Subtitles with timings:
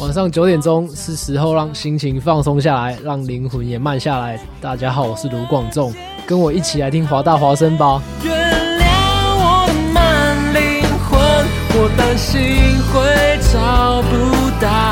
[0.00, 4.36] 晚上九点钟是时候让心情放松下来，让灵魂也慢下来。
[4.60, 5.94] 大家好，我是卢广仲，
[6.26, 8.02] 跟我一起来听华大华声吧。
[8.24, 8.84] 原谅
[9.36, 11.20] 我们灵魂，
[11.74, 12.40] 我担心
[12.92, 14.91] 会找不到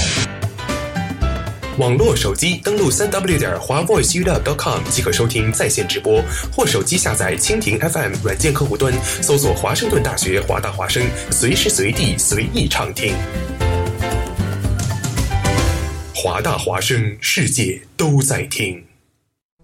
[1.77, 6.21] 网络手机登录三 w 点华 voiceuw.com 即可收听在线直播，
[6.53, 11.01] 或手机下载蜻蜓 FM 软件客户端，搜索华盛顿大学华大华声，
[11.31, 13.15] 随时随地随意畅听。
[16.13, 18.83] 华大华声，世界都在听。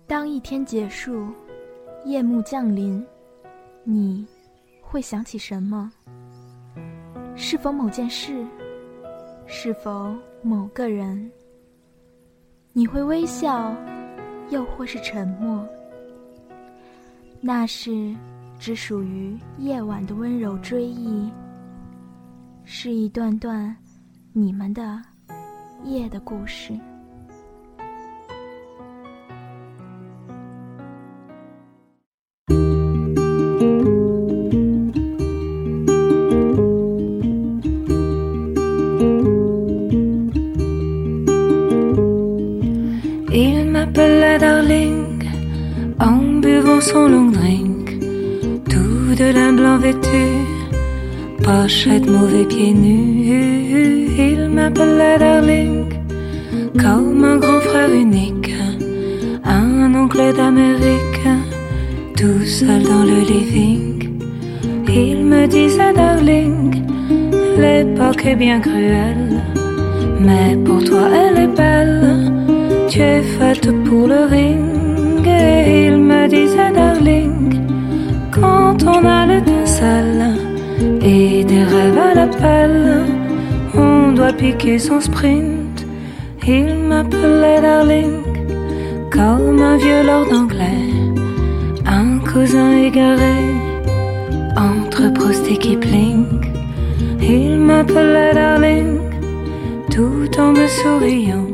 [0.08, 1.28] 当一天结束，
[2.06, 3.06] 夜幕降临，
[3.84, 4.26] 你
[4.82, 5.92] 会想起什么？
[7.36, 8.34] 是否某件事？
[9.46, 11.30] 是否某个人？
[12.78, 13.76] 你会微笑，
[14.52, 15.68] 又或是沉默？
[17.42, 18.16] 那是
[18.60, 21.28] 只属于夜晚的温柔追忆，
[22.66, 23.76] 是一段段
[24.32, 25.02] 你们的
[25.86, 26.80] 夜的故事。
[46.82, 48.00] Son long drink,
[48.70, 50.28] tout de lin blanc vêtu,
[51.44, 54.16] pochette mauvais pieds nus.
[54.18, 55.86] Il m'appelait Darling,
[56.80, 58.54] comme un grand frère unique,
[59.44, 61.28] un oncle d'Amérique,
[62.16, 64.22] tout seul dans le living.
[64.88, 66.84] Il me disait Darling,
[67.58, 69.42] l'époque est bien cruelle,
[70.20, 72.32] mais pour toi elle est belle,
[72.88, 74.87] tu es faite pour le ring
[75.28, 77.62] il me disait darling
[78.32, 80.36] Quand on a l'étincelle
[81.02, 83.06] et des rêves à l'appel
[83.76, 85.86] On doit piquer son sprint.
[86.48, 88.24] Il m'appelait darling
[89.12, 90.88] Comme un vieux lord anglais
[91.86, 93.40] Un cousin égaré
[94.56, 96.26] Entre Proust et Kipling
[97.22, 99.00] Il m'appelait darling
[99.92, 101.47] Tout en me souriant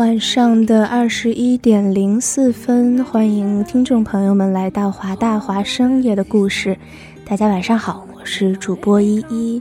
[0.00, 6.74] 晚上的二十一点零四分，欢迎听众朋友们来到华大华生夜的故事。
[7.22, 9.60] 大家晚上好，我是主播依依。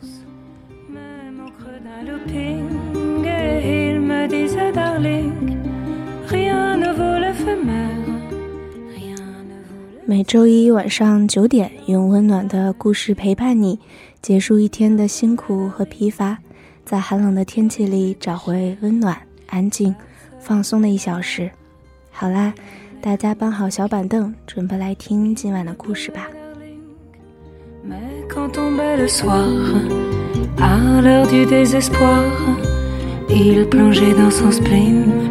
[10.05, 13.77] 每周一晚上九点，用温暖的故事陪伴你，
[14.21, 16.37] 结束一天的辛苦和疲乏，
[16.85, 19.93] 在寒冷的天气里找回温暖、安静。
[20.40, 21.50] 放松的一小时，
[22.10, 22.52] 好啦，
[23.00, 26.28] 大家搬好小板凳，准备来听今晚的故事吧。
[30.56, 32.24] À l'heure du désespoir,
[33.28, 35.30] il plongeait dans son spleen.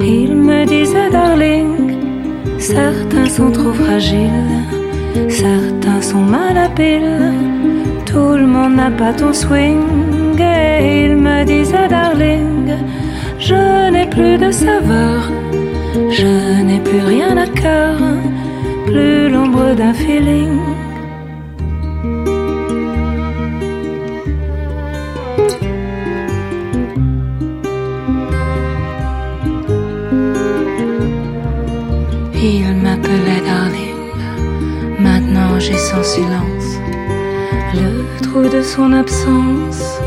[0.00, 4.64] Ils me disaient, darling, certains sont trop fragiles,
[5.28, 7.32] certains sont malhabiles,
[8.04, 10.38] tout le monde n'a pas ton swing.
[10.38, 12.72] Et ils me disaient, darling,
[13.41, 15.19] je n'ai plus de saveur,
[16.19, 17.97] je n'ai plus rien à cœur,
[18.85, 20.59] plus l'ombre d'un feeling.
[32.51, 34.01] Il m'appelait darling,
[34.99, 36.69] maintenant j'ai son silence,
[37.73, 37.89] le
[38.23, 39.99] trou de son absence.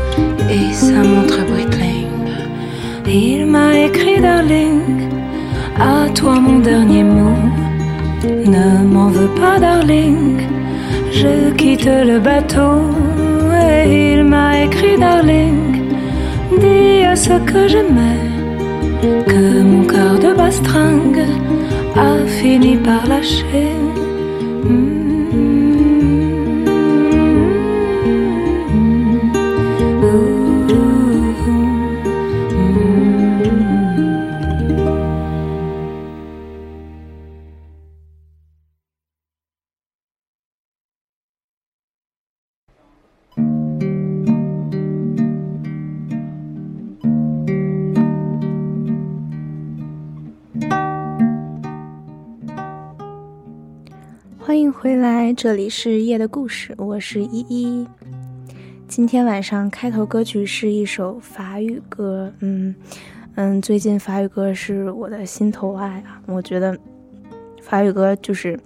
[0.47, 1.94] Et sa montre Breitling.
[3.17, 5.07] Il m'a écrit darling,
[5.79, 7.39] à toi mon dernier mot,
[8.25, 10.41] ne m'en veux pas darling,
[11.13, 12.75] je quitte le bateau.
[13.71, 15.63] Et il m'a écrit darling,
[16.59, 18.23] dis à ce que j'aimais
[19.31, 21.25] que mon cœur de bastringue
[21.95, 23.84] a fini par lâcher.
[55.35, 57.85] 这里是夜的故事，我是依依。
[58.87, 62.73] 今天晚上开头歌曲是一首法语歌，嗯
[63.35, 66.77] 嗯，最近法语歌是我的心头爱啊，我觉得
[67.61, 68.57] 法语歌就是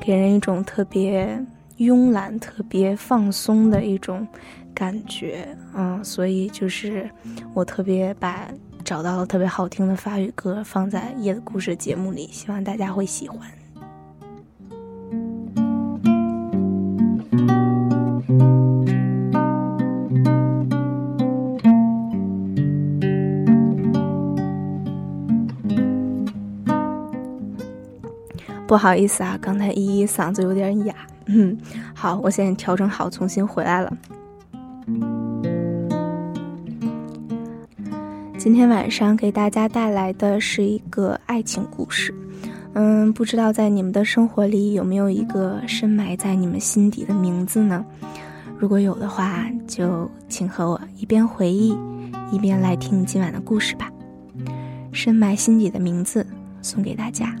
[0.00, 1.36] 给人一种特别
[1.78, 4.24] 慵懒、特别放松的一种
[4.72, 7.10] 感觉，嗯，所以就是
[7.52, 8.48] 我特别把
[8.84, 13.40] 找到了特别好听的法语歌放在夜的故事节目里，希望大家会喜欢。
[28.66, 30.94] 不好意思啊，刚才依依嗓子有点哑。
[31.26, 31.56] 嗯，
[31.94, 33.96] 好，我现在调整好，重新回来了。
[38.38, 42.14] 今天晚上给大家带来的是一个爱情故事。
[42.74, 47.84] 嗯，不知道在你们的生活里有没有一个深埋在你们心底的名字呢？
[48.58, 51.76] 如果有的话，就请和我一边回忆，
[52.30, 53.90] 一边来听今晚的故事吧。
[54.92, 56.26] 深埋心底的名字，
[56.60, 57.34] 送给大家。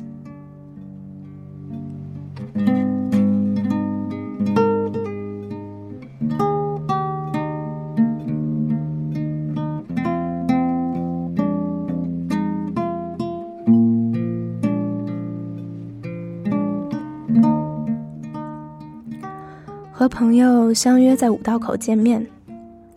[20.14, 22.24] 朋友相约在五道口见面，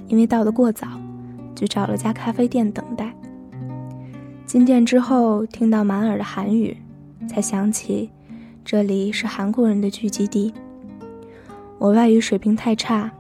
[0.08, 0.88] 因为到得过早，
[1.56, 3.12] 就找了家咖啡店等待。
[4.46, 6.78] 进店之后，听到满耳的韩语，
[7.28, 8.12] 才想起
[8.64, 10.54] 这里是韩国人的聚集地。
[11.80, 13.12] 我外语水平太差，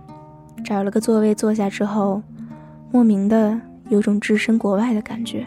[0.64, 2.22] 找了个座位坐下之后，
[2.92, 3.60] 莫名的
[3.90, 5.44] 有种置身国外的感觉。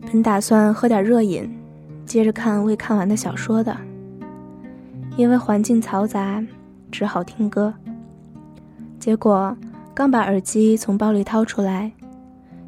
[0.00, 1.54] 本打算喝点热饮，
[2.06, 3.76] 接着看未看完的小说的。
[5.18, 6.40] 因为环境嘈杂，
[6.92, 7.74] 只好听歌。
[9.00, 9.56] 结果
[9.92, 11.90] 刚把耳机从包里掏出来，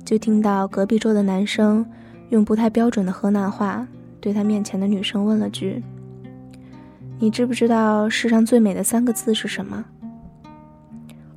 [0.04, 1.86] 就听到隔壁桌的男生
[2.30, 3.86] 用不太标准的河南话
[4.20, 5.80] 对他面前的女生问了句
[7.20, 9.84] ：“你知不知道世上最美的三个字是什么？”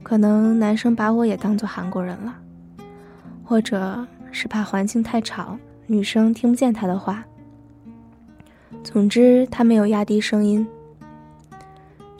[0.01, 2.36] 可能男生把我也当做韩国人了，
[3.43, 7.24] 或者是怕环境太吵，女生听不见他的话。
[8.84, 10.67] 总之，他没有压低声音。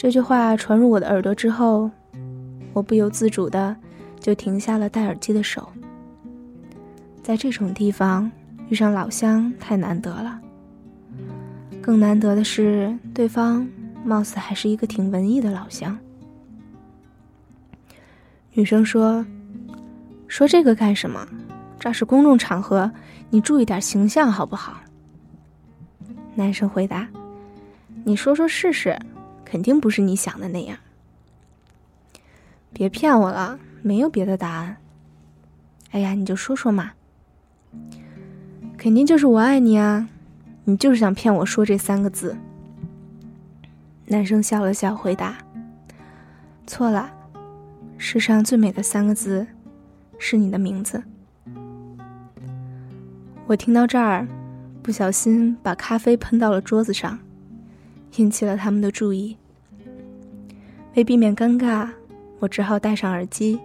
[0.04, 1.90] 这句话传入我的耳朵之后，
[2.74, 3.74] 我不由自主的
[4.20, 5.66] 就停下了戴耳机的手。
[7.22, 8.30] 在这种地方
[8.68, 10.42] 遇上老乡太难得了，
[11.82, 13.66] 更难得的是对方
[14.04, 15.98] 貌似还是一个挺文艺的老乡。
[18.52, 19.26] 女生说
[20.28, 21.26] ：“说这个干什么？
[21.80, 22.92] 这是公众场合，
[23.30, 24.82] 你注意点形象好不好？”
[26.36, 27.08] 男生回答
[28.04, 29.00] ：“你说说试试。”
[29.54, 30.80] 肯定不是你想的那样。
[32.74, 34.78] 别骗我了，没有别的答案。
[35.92, 36.94] 哎呀，你就说说嘛。
[38.80, 40.10] 肯定就是我爱你啊！
[40.64, 42.36] 你就是想骗我说这三个字。
[44.08, 45.38] 男生笑了笑，回答
[46.66, 47.14] ：“错了，
[48.00, 49.46] 世上最美的三个字，
[50.18, 51.04] 是你的名字。”
[53.46, 54.28] 我听到这儿，
[54.82, 57.20] 不小心把咖啡喷到了桌子上，
[58.16, 59.38] 引起了他们的注意。
[60.96, 61.90] 为避免尴尬，
[62.40, 63.60] 我只好戴上耳机，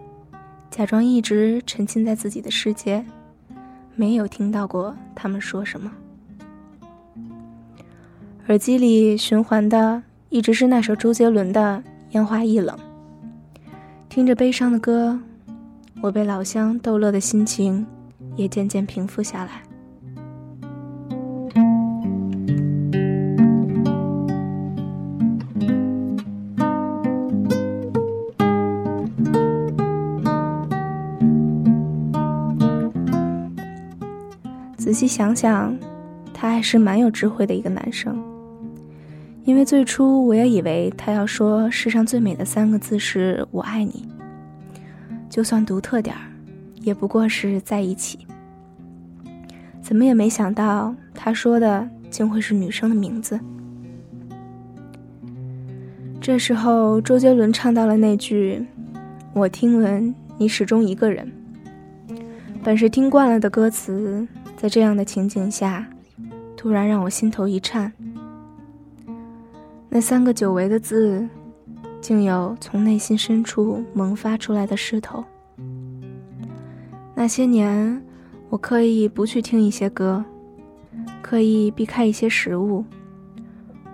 [0.70, 3.04] 假装一直沉浸在自己的世界，
[3.94, 5.92] 没有听到过他们说什么。
[8.46, 11.82] 耳机里循环的一直是那首周杰伦的
[12.12, 12.74] 《烟花易冷》，
[14.08, 15.20] 听着悲伤的歌，
[16.00, 17.86] 我被老乡逗乐的心情
[18.36, 19.67] 也渐渐平复下来。
[34.88, 35.76] 仔细想想，
[36.32, 38.18] 他还是蛮有智慧的一个男生。
[39.44, 44.08] 因为最初我也以为他要说世上最美的三个字是“我爱你”，
[45.28, 46.22] 就算独特点儿，
[46.80, 48.20] 也不过是在一起。
[49.82, 53.38] 怎么也没想到他说的竟会是女生的名字。
[56.18, 58.66] 这时候，周杰伦唱到了那句
[59.36, 61.30] ：“我听闻你始终一个人。”
[62.64, 64.26] 本是听惯了的歌词。
[64.60, 65.88] 在这样的情景下，
[66.56, 67.92] 突然让我心头一颤。
[69.88, 71.24] 那三个久违的字，
[72.00, 75.24] 竟有从内心深处萌发出来的势头。
[77.14, 78.02] 那些年，
[78.48, 80.24] 我刻意不去听一些歌，
[81.22, 82.84] 刻意避开一些食物。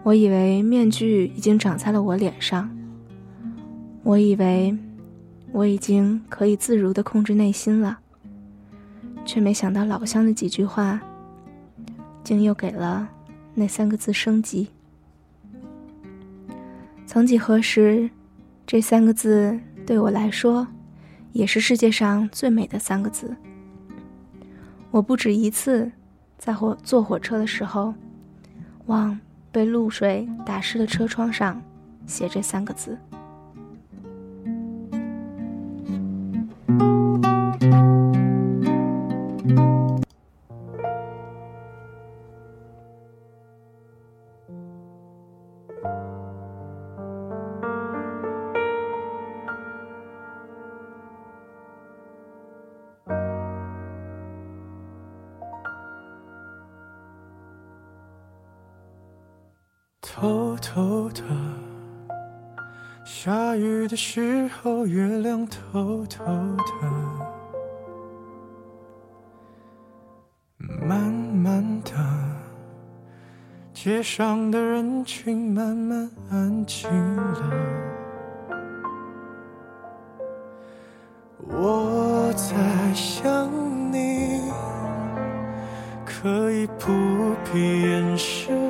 [0.02, 2.74] 我以为面具已经长在了我脸上，
[4.02, 4.74] 我以为
[5.52, 7.98] 我已经可以自如的控制内心了。
[9.24, 11.00] 却没想到老乡的几句话，
[12.22, 13.08] 竟又给了
[13.54, 14.68] 那三个字升级。
[17.06, 18.10] 曾几何时，
[18.66, 20.66] 这三个字对我来说，
[21.32, 23.34] 也是世界上最美的三个字。
[24.90, 25.90] 我不止一次
[26.38, 27.94] 在火坐火车的时候，
[28.86, 29.18] 往
[29.50, 31.60] 被露水打湿的车窗上
[32.06, 32.98] 写这三个字。
[64.64, 66.64] 候，月亮偷偷的，
[70.86, 71.90] 慢慢的，
[73.74, 77.52] 街上的人群慢慢安静了。
[81.46, 83.50] 我在想
[83.92, 84.50] 你，
[86.06, 86.86] 可以不
[87.52, 88.63] 必掩饰。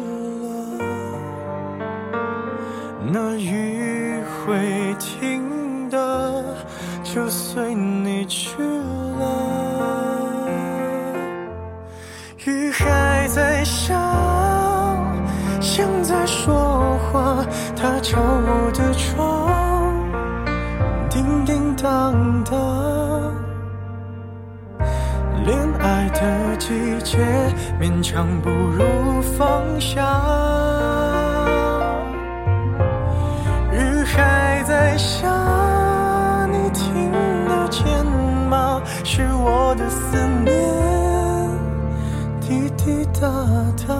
[27.84, 30.00] 勉强不如放下。
[33.72, 35.28] 雨还在下，
[36.50, 37.12] 你听
[37.46, 37.84] 得见
[38.48, 38.80] 吗？
[39.04, 40.50] 是我的思念，
[42.40, 43.28] 滴滴答
[43.86, 43.94] 答，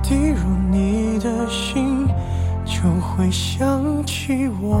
[0.00, 2.06] 滴入你的心，
[2.64, 4.80] 就会想起我。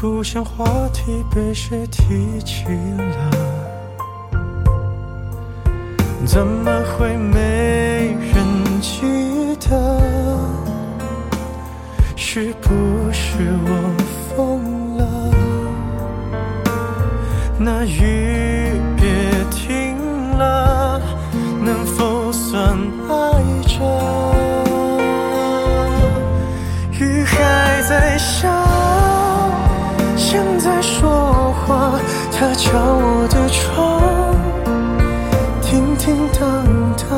[0.00, 2.64] 不想话题被谁提起
[2.96, 3.30] 了？
[6.24, 9.02] 怎么会没人记
[9.68, 10.00] 得？
[12.16, 12.70] 是不
[13.12, 13.94] 是我
[14.34, 15.04] 疯了？
[17.58, 18.19] 那雨
[32.32, 34.34] 他，敲我的窗，
[35.62, 36.40] 叮叮当
[36.96, 37.08] 当。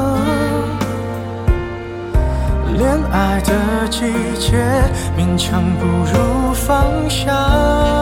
[2.77, 2.81] 恋
[3.13, 4.01] 爱的季
[4.39, 4.57] 节，
[5.17, 8.02] 勉强不如放下。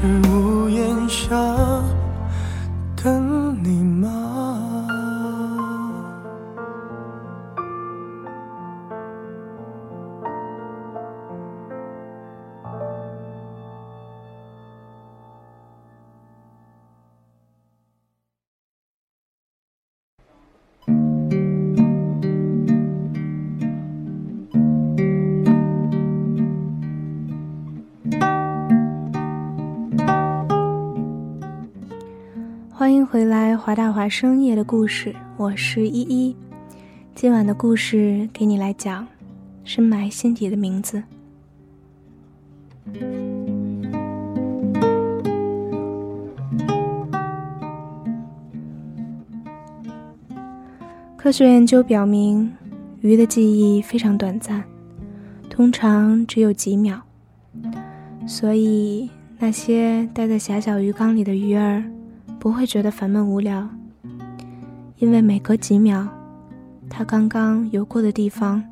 [0.00, 0.57] 是
[34.08, 36.34] 深夜的故事，我是依依。
[37.14, 39.06] 今晚的故事给你来讲，
[39.64, 41.02] 深埋心底的名字。
[51.16, 52.50] 科学研究表明，
[53.00, 54.64] 鱼的记忆非常短暂，
[55.50, 57.02] 通常只有几秒，
[58.26, 61.84] 所以那些待在狭小鱼缸里的鱼儿。
[62.38, 63.68] 不会觉得烦闷无聊，
[64.98, 66.06] 因为每隔几秒，
[66.90, 68.62] 它刚刚游过的地方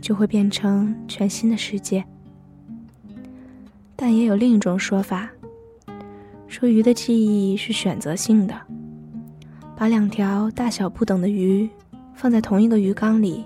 [0.00, 2.04] 就会变成全新的世界。
[3.94, 5.28] 但也有另一种说法，
[6.46, 8.54] 说鱼的记忆是选择性的。
[9.76, 11.68] 把两条大小不等的鱼
[12.14, 13.44] 放在同一个鱼缸里，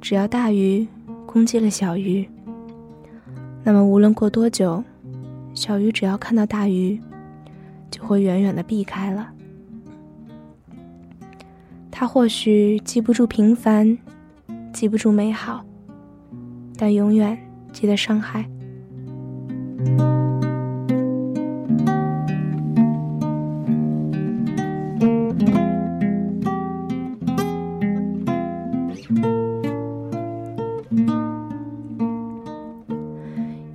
[0.00, 0.86] 只要大鱼
[1.26, 2.28] 攻击了小鱼，
[3.62, 4.82] 那么无论过多久，
[5.54, 7.00] 小鱼只要看到大鱼。
[7.90, 9.28] 就会远远的避开了。
[12.00, 13.98] 他或许记不住平凡，
[14.72, 15.62] 记不住美好，
[16.78, 17.38] 但永远
[17.74, 18.48] 记得伤害。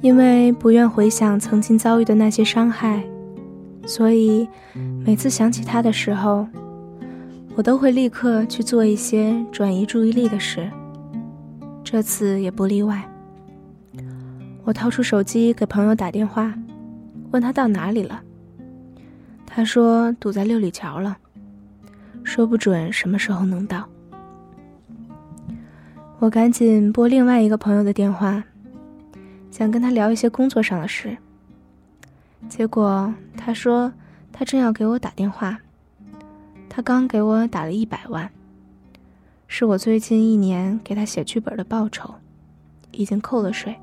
[0.02, 3.04] 因为不愿回想曾经遭遇的那些伤害。
[3.86, 4.48] 所以，
[5.06, 6.48] 每次想起他的时候，
[7.56, 10.70] 我都会立刻去做一些转移注意力的事。
[11.84, 13.10] 这次也不例外。
[14.66, 16.54] 我掏出手机给朋友打电话，
[17.32, 18.22] 问他到哪里了。
[19.46, 21.18] 他说堵在六里桥了，
[22.24, 23.88] 说不准什么时候能到。
[26.20, 28.44] 我赶紧拨另外一个朋友的电话，
[29.50, 31.16] 想跟他聊一些工作上的事。
[32.50, 33.94] 结果他说
[34.34, 35.58] 他正要给我打电话，
[36.76, 38.30] 他刚给我打了一百万，
[39.48, 42.14] 是我最近一年给他写剧本的报酬，
[42.92, 43.74] 已经扣了税。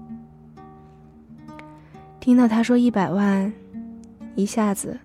[2.20, 3.50] 听到他说一百万，
[4.34, 5.00] 一下子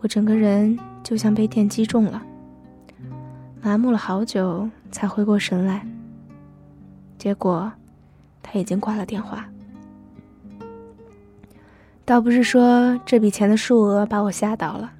[0.00, 2.22] 我整个人就像被电击中了，
[3.62, 5.84] 麻木了好久才回过神来。
[7.18, 7.72] 结果
[8.40, 9.44] 他已经挂了电话。
[12.04, 14.92] 倒不是说这笔钱的数额把我吓到了，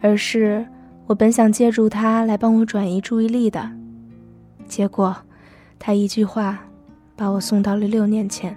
[0.00, 0.64] 而是
[1.10, 3.68] 我本想借助他来帮我转移注意力的，
[4.68, 5.16] 结果，
[5.76, 6.60] 他一句话，
[7.16, 8.56] 把我送到了六年前。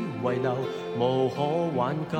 [0.23, 0.55] 遗留，
[0.99, 1.41] 无可
[1.75, 2.17] 挽救。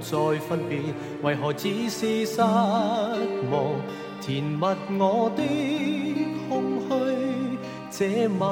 [0.00, 0.78] 再分别，
[1.22, 3.74] 为何只是失望？
[4.20, 4.66] 填密
[4.98, 5.42] 我的
[6.48, 6.88] 空虚。
[7.90, 8.46] 这晚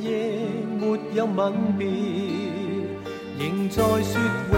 [0.00, 0.40] 夜
[0.78, 1.86] 没有吻别，
[3.38, 4.20] 仍在说
[4.52, 4.54] 永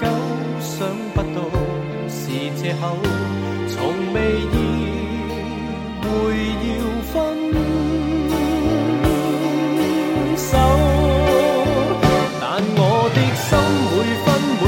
[0.00, 0.06] 久。
[0.60, 1.40] 想不到
[2.08, 2.96] 是借口，
[3.68, 3.74] 从
[4.14, 4.16] 未
[4.52, 4.54] 意
[6.02, 6.06] 会
[6.62, 6.70] 要
[7.12, 7.85] 分。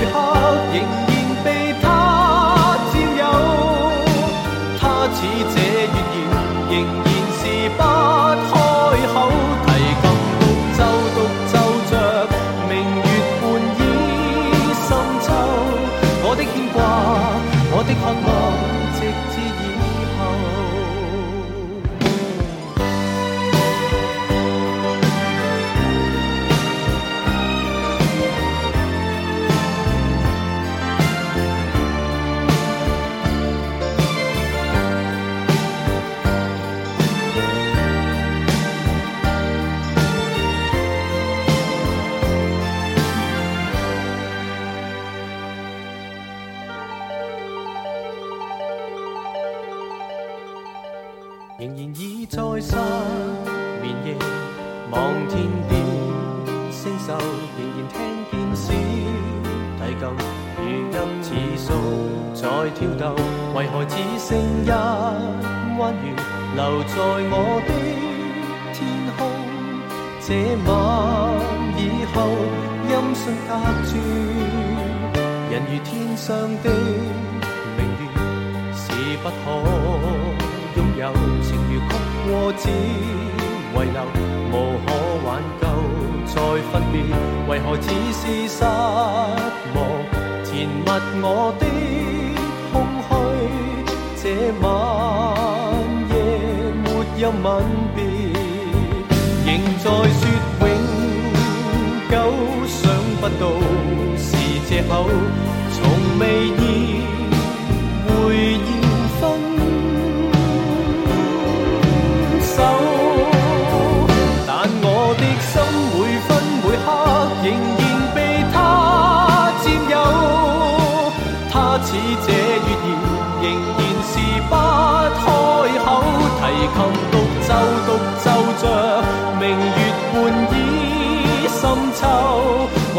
[0.05, 1.08] 仍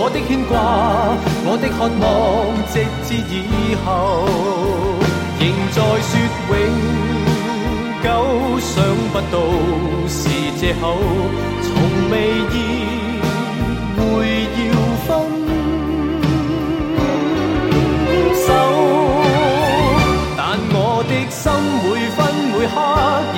[0.10, 0.58] 我的牵挂，
[1.45, 2.02] 我的渴望，
[2.74, 3.32] 直至以
[3.86, 4.26] 后，
[5.38, 6.12] 仍在说
[6.50, 6.58] 永
[8.02, 8.08] 久。
[8.60, 8.74] 想
[9.13, 9.38] 不到
[10.08, 10.17] 是
[10.60, 10.98] 借口，
[11.62, 11.69] 从
[12.10, 12.13] 未
[12.50, 12.58] 意
[13.98, 14.02] 会
[14.58, 14.60] 要
[15.06, 15.08] 分
[18.34, 18.48] 手。
[20.36, 20.41] 但
[20.74, 20.76] 我
[21.08, 21.39] 的心
[21.86, 22.19] 每分
[22.50, 22.76] 每刻，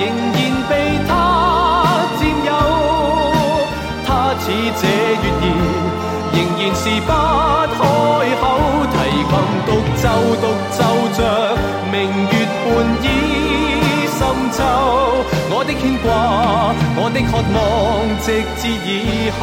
[0.32, 0.72] 然被
[1.06, 1.10] 他
[2.18, 2.50] 占有。
[4.06, 4.08] 他
[4.40, 4.42] 似
[4.80, 4.82] 这
[5.20, 6.11] 月儿。
[6.62, 7.82] 仍是不开
[8.38, 8.44] 口，
[8.92, 8.94] 提
[9.26, 9.34] 琴
[9.66, 9.68] 独
[10.00, 10.04] 奏
[10.40, 10.78] 独奏
[11.16, 11.18] 着
[11.90, 11.94] 明
[12.30, 12.64] 月半
[13.02, 13.04] 倚
[14.06, 14.20] 深
[14.52, 14.62] 秋。
[15.50, 16.06] 我的牵挂，
[16.94, 17.60] 我的渴望，
[18.20, 18.26] 直
[18.60, 18.88] 至以
[19.40, 19.42] 后。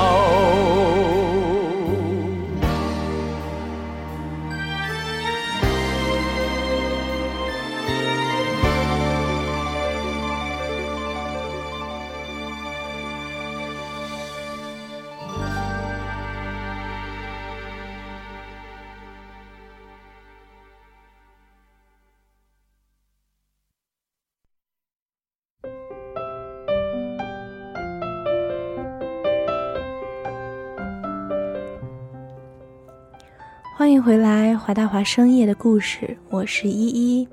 [33.89, 37.27] 欢迎回来，华大华深夜的故事，我是依依。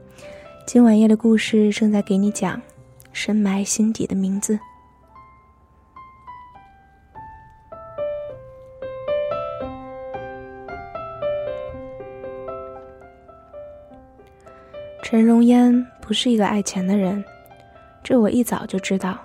[0.66, 2.58] 今晚夜的故事正在给你讲，
[3.12, 4.58] 深埋心底的名字。
[15.02, 17.22] 陈荣烟不是一个爱钱的人，
[18.02, 19.18] 这我一早就知道。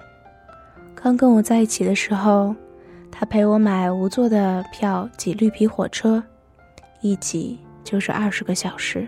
[0.93, 2.53] 刚跟我在一起的时候，
[3.09, 6.21] 他陪我买无座的票挤绿皮火车。
[7.01, 9.07] 一挤就是二十个小时，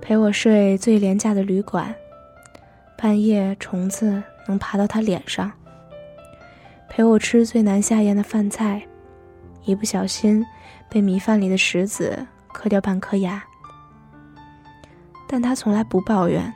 [0.00, 1.94] 陪我睡最廉价的旅馆，
[2.96, 5.52] 半夜虫子能爬到他脸上。
[6.88, 8.82] 陪我吃最难下咽的饭菜，
[9.64, 10.44] 一不小心
[10.88, 13.42] 被米饭里的石子磕掉半颗牙。
[15.28, 16.52] 但他从来不抱怨，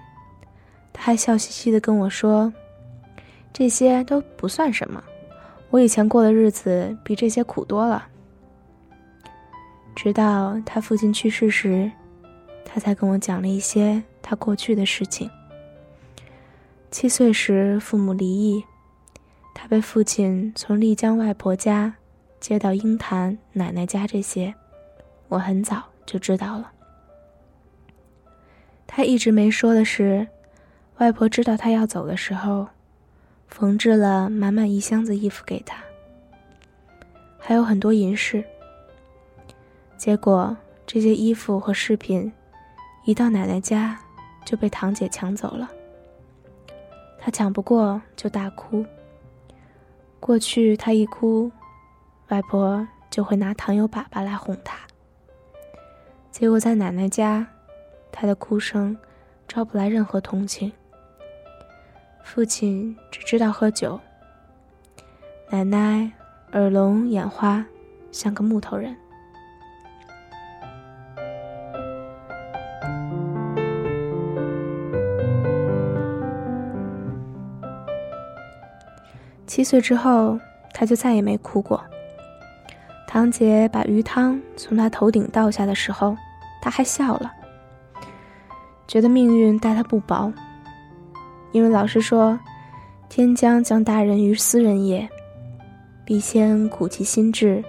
[0.92, 2.52] 他还笑嘻嘻的跟我说
[3.52, 5.02] ：“这些都不算什么，
[5.70, 8.06] 我以前过的日子比这些苦多了。”
[9.96, 11.90] 直到他父亲去世时，
[12.66, 15.28] 他才跟我讲了一些他过去的事情。
[16.90, 18.62] 七岁时父母离异，
[19.54, 21.94] 他被父亲从丽江外婆家
[22.38, 24.54] 接到鹰潭奶奶家，这些
[25.28, 26.70] 我很早就知道了。
[28.86, 30.28] 他一直没说的是，
[30.98, 32.68] 外婆知道他要走的时候，
[33.48, 35.82] 缝制了满满一箱子衣服给他，
[37.38, 38.44] 还有很多银饰。
[39.96, 40.56] 结果
[40.86, 42.32] 这些衣服和饰品，
[43.04, 43.98] 一到奶奶家
[44.44, 45.68] 就被堂姐抢走了。
[47.18, 48.84] 她抢不过就大哭。
[50.20, 51.50] 过去她一哭，
[52.28, 54.78] 外婆就会拿糖油粑粑来哄她。
[56.30, 57.46] 结果在奶奶家，
[58.12, 58.96] 她的哭声
[59.48, 60.70] 招不来任何同情。
[62.22, 63.98] 父亲只知道喝酒，
[65.48, 66.12] 奶奶
[66.52, 67.64] 耳聋眼花，
[68.12, 68.94] 像个木头人。
[79.46, 80.38] 七岁之后，
[80.72, 81.82] 他就再也没哭过。
[83.06, 86.16] 堂姐把鱼汤从他头顶倒下的时候，
[86.60, 87.32] 他还笑了，
[88.86, 90.32] 觉得命运待他不薄。
[91.52, 92.38] 因为老师说
[93.08, 95.08] ：“天将降大任于斯人也，
[96.04, 97.64] 必先苦其心志，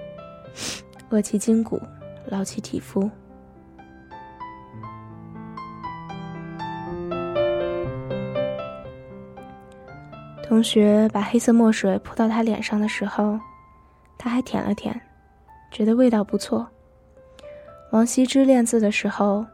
[1.09, 1.81] 饿其筋骨，
[2.25, 3.09] 劳其体肤。”
[10.47, 13.37] 同学把黑色墨水泼到他脸上的时候，
[14.17, 14.97] 他还舔了舔，
[15.69, 16.65] 觉得味道不错。
[17.91, 19.45] 王羲之练字的时候，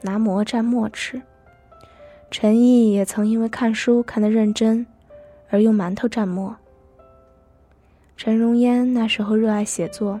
[0.00, 1.22] 拿馍蘸墨吃。
[2.32, 4.84] 陈毅也曾因为看书看得认真，
[5.50, 6.56] 而用馒头蘸墨。
[8.16, 10.20] 陈荣烟那时候热爱写作，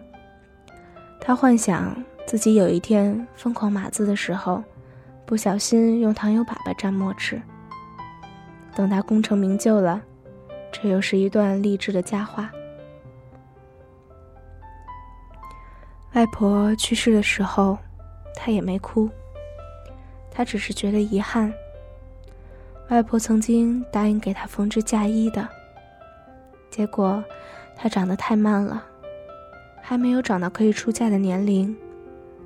[1.20, 1.92] 他幻想
[2.24, 4.62] 自己有一天疯狂码字的时候，
[5.26, 7.42] 不小心用糖油粑粑蘸墨吃。
[8.76, 10.00] 等他功成名就了。
[10.72, 12.50] 这又是一段励志的佳话。
[16.14, 17.78] 外婆去世的时候，
[18.34, 19.08] 她也没哭，
[20.30, 21.52] 她只是觉得遗憾。
[22.88, 25.48] 外婆曾经答应给她缝制嫁衣的，
[26.70, 27.22] 结果
[27.76, 28.84] 她长得太慢了，
[29.80, 31.76] 还没有长到可以出嫁的年龄，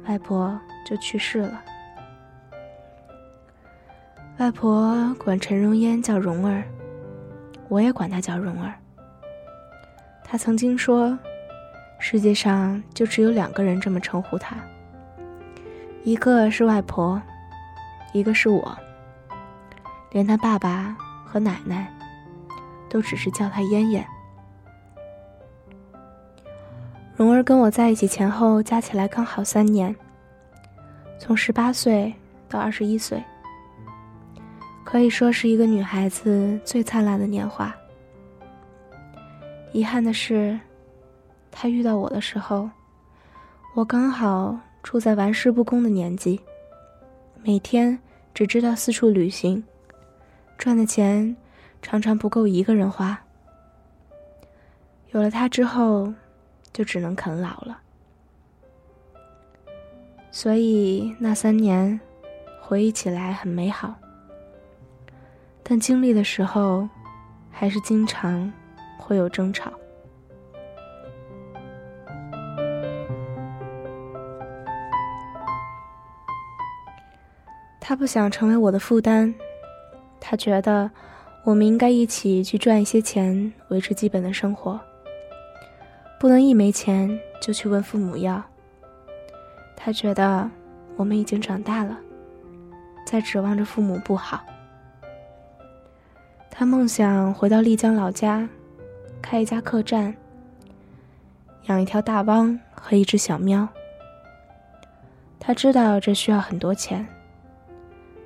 [0.07, 1.63] 外婆就去世了。
[4.39, 6.63] 外婆管陈荣烟叫蓉儿。
[7.69, 8.75] 我也管她叫蓉儿。
[10.23, 11.19] 她曾经说，
[11.99, 14.57] 世界上就只有两个人这么称呼她，
[16.03, 17.21] 一个是外婆，
[18.13, 18.77] 一个是我。
[20.11, 21.93] 连她爸爸和奶奶，
[22.89, 24.07] 都只是叫她嫣嫣。
[27.17, 29.95] 蓉儿跟我在一起前后加起来刚好三年，
[31.19, 32.13] 从十八岁
[32.49, 33.23] 到二十一岁。
[34.95, 37.75] 可以说是一个女孩子最灿烂的年华。
[39.73, 40.57] 遗憾的是，
[41.51, 42.71] 她遇到我的时候，
[43.75, 46.41] 我刚好处在玩世不恭的年纪，
[47.43, 47.99] 每天
[48.33, 49.65] 只知道四处旅行，
[50.57, 51.37] 赚的钱
[51.83, 53.21] 常常不够一个人花。
[55.11, 56.15] 有了她之后，
[56.73, 57.81] 就只能啃老了。
[60.31, 61.99] 所以那三年，
[62.63, 63.93] 回忆起来很美好。
[65.67, 66.87] 但经历的时候，
[67.51, 68.53] 还是经常
[68.99, 69.73] 会有争吵。
[77.81, 79.35] 他不想成为我的负担，
[80.21, 80.91] 他觉得
[81.45, 84.79] 我们应该一起去赚一些钱，维持基本的生活。
[86.21, 88.43] 不能一没钱就去问父母要。
[89.77, 90.51] 他觉得
[90.97, 91.99] 我们已经长大了，
[93.07, 94.43] 在指望着父母不好。
[96.57, 98.49] 他梦想回到丽江老家，
[99.21, 100.15] 开一家客栈，
[101.65, 103.69] 养一条大汪和一只小喵。
[105.41, 107.05] 他知道这需要很多钱，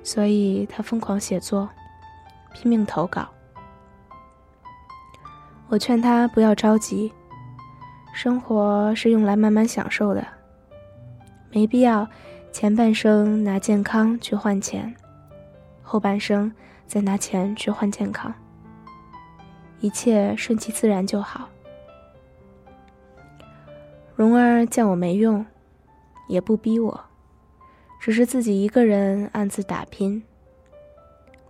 [0.03, 1.67] 所以他疯狂写作，
[2.53, 3.27] 拼命投稿。
[5.67, 7.11] 我劝他不要着急，
[8.13, 10.23] 生活是用来慢慢享受的，
[11.49, 12.07] 没必要
[12.51, 14.95] 前半生拿健康去换钱，
[15.81, 16.53] 后半生
[16.89, 18.33] 再拿钱去换健康。
[19.79, 21.47] 一切顺其自然就好。
[24.15, 25.45] 蓉儿见我没用，
[26.27, 27.05] 也不逼我，
[28.01, 30.21] 只是自己一个人暗自打拼。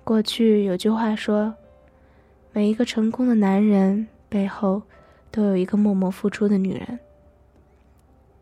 [0.04, 1.56] 过去有句话说。
[2.52, 4.82] 每一个成功的男人背后，
[5.30, 7.00] 都有一个默默付出的女人。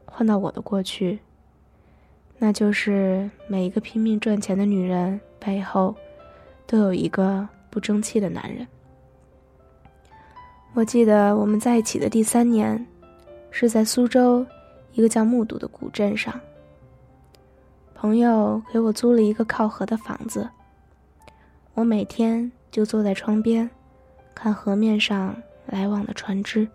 [0.05, 1.19] 换到我的过去，
[2.37, 5.93] 那就是每一个拼命赚钱的女人背后，
[6.67, 8.67] 都有一个不争气的男人。
[10.73, 12.85] 我记得我们在一起的第三年，
[13.49, 14.45] 是在苏州
[14.91, 16.39] 一个叫木渎的古镇上。
[17.95, 20.47] 朋友给我租了一个靠河的房子，
[21.73, 23.67] 我每天就坐在窗边。
[24.35, 26.67] 看河面上来往的船只。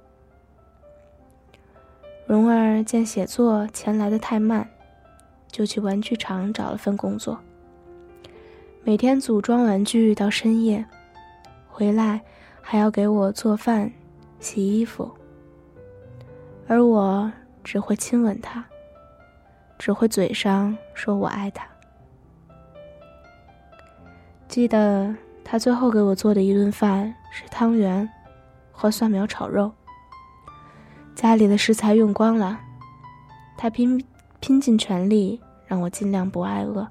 [2.26, 4.68] 蓉儿见写作钱来的太慢，
[5.46, 7.38] 就去玩具厂找了份工作。
[8.85, 10.85] 每天组装玩具到深夜，
[11.68, 12.21] 回来
[12.61, 13.90] 还要给我做饭、
[14.40, 15.11] 洗衣服。
[16.66, 17.31] 而我
[17.62, 18.64] 只会亲吻他，
[19.79, 21.66] 只会嘴上说我爱他。
[24.49, 25.14] 记得。
[25.45, 28.09] 他最后给我做的一顿饭是汤圆
[28.71, 29.71] 和蒜苗炒肉。
[31.16, 32.59] 家里的食材用光了，
[33.57, 34.03] 他拼
[34.38, 36.88] 拼尽全力让我尽量不挨饿。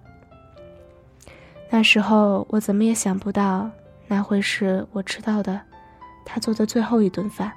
[1.71, 3.67] 那时候我怎么也想不到，
[4.05, 5.59] 那会是我吃到的
[6.25, 7.51] 他做的最后一顿饭。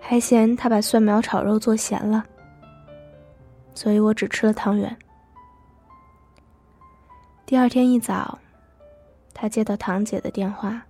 [0.00, 2.22] 还嫌他把蒜苗炒肉做咸了，
[3.74, 4.96] 所以我只吃了汤圆。
[7.44, 8.38] 第二天一早。
[9.32, 10.82] 他接到堂姐的电话，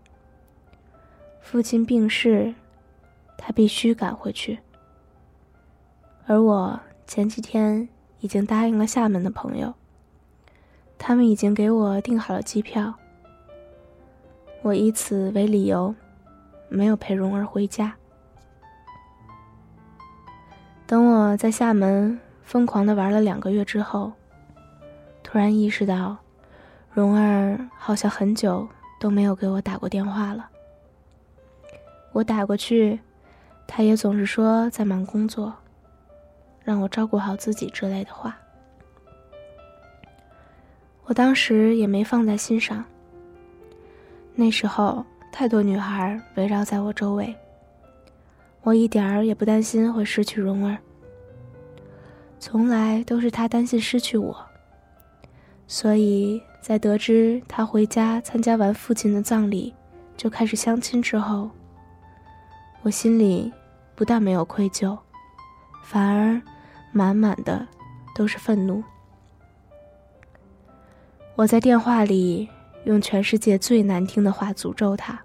[1.41, 2.53] 父亲病逝，
[3.39, 4.59] 他必须赶回去。
[6.27, 9.73] 而我前几天已经答应了厦门的朋友，
[11.03, 12.93] 他们已经给我订好了机票。
[14.61, 15.95] 我以此为理由，
[16.69, 17.95] 没有陪蓉儿回家。
[20.87, 24.13] 等我在厦门疯狂的玩了两个月之后，
[25.23, 26.19] 突然意识到。
[26.93, 30.51] 蓉儿好像很久都没有给我打过电话了。
[32.13, 32.99] 我打过去，
[33.67, 35.55] 他也总是说在忙工作，
[36.65, 38.37] 让我照顾好自己之类的话。
[41.11, 42.85] 我当时也没放在心上。
[44.37, 47.35] 那时候太多女孩围绕在我周围，
[48.63, 50.79] 我一点儿也不担心会失去蓉儿。
[52.39, 54.37] 从来都是他担心失去我，
[55.67, 56.41] 所以。
[56.63, 59.75] 在得知他回家参加完父亲的葬礼，
[60.15, 61.49] 就开始相亲之后，
[62.83, 63.51] 我心里
[63.95, 64.97] 不但没有愧疚，
[65.83, 66.39] 反而
[66.93, 67.67] 满满的
[68.15, 68.85] 都是愤怒。
[71.41, 72.47] 我在电话里
[72.85, 75.19] 用全世界最难听的话诅咒他，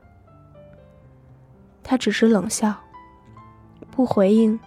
[1.83, 2.73] 他只是冷笑，
[3.91, 4.57] 不回应，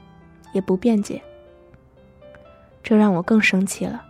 [0.52, 1.22] 也不辩解，
[2.82, 4.04] 这让我更生气了。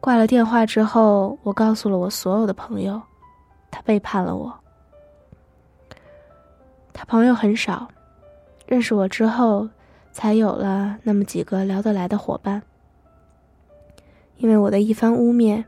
[0.00, 3.02] 挂了电话之后，我告诉了我所有的朋友，
[3.70, 4.58] 他背叛了我。
[6.94, 7.86] 他朋友很少，
[8.66, 9.68] 认识我之后，
[10.10, 12.62] 才有了那么几个聊得来的伙伴。
[14.38, 15.62] 因为我的一番污蔑，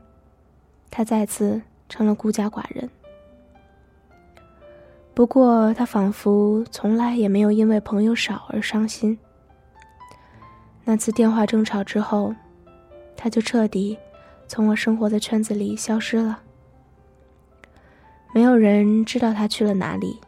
[0.89, 2.89] 他再次成了孤家寡人。
[5.13, 9.17] 不过，他仿佛从来也没有因为朋友少而伤心。
[10.83, 12.33] 那次电话争吵之后，
[13.15, 13.97] 他就彻底。
[14.49, 16.39] 从我生活的圈子里消失了，
[18.33, 20.21] 没有人知道他去了哪里。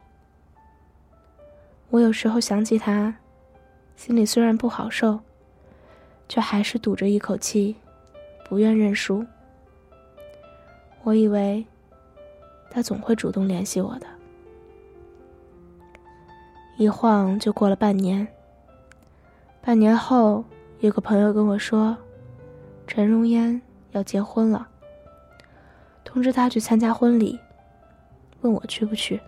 [1.90, 3.16] 我有时候想起他，
[3.96, 5.22] 心里虽然不好受，
[6.28, 7.78] 却还是堵着一口气，
[8.44, 9.26] 不愿认输。
[11.10, 11.66] 我以为
[12.70, 14.06] 他总会主动联系我的，
[16.78, 18.28] 一晃就过了半年。
[19.60, 20.46] 半年后，
[20.82, 21.98] 有个朋友跟我说
[22.86, 23.60] ：“陈荣烟。”
[23.94, 24.68] 要结婚了，
[26.04, 27.40] 通知他去参加婚礼，
[28.42, 29.20] 问我去不去。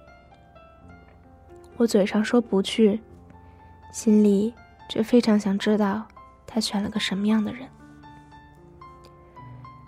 [1.78, 3.02] 我嘴上说不去，
[3.92, 4.54] 心里
[4.88, 6.06] 却非常想知道
[6.46, 7.68] 他选了个什么样的人。